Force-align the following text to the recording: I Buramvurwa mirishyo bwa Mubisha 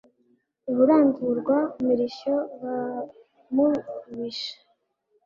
I 0.69 0.71
Buramvurwa 0.75 1.57
mirishyo 1.85 2.35
bwa 2.53 2.77
Mubisha 3.53 4.57